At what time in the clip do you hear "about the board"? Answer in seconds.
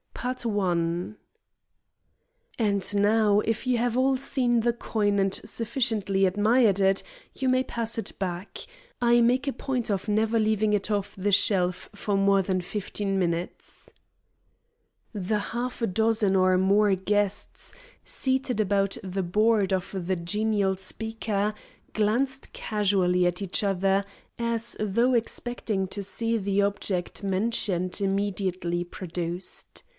18.59-19.73